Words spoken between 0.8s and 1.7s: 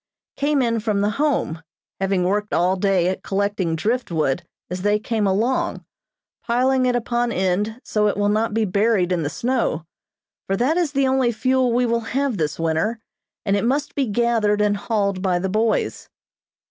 the Home,